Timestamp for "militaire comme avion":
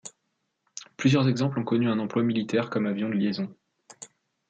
2.23-3.07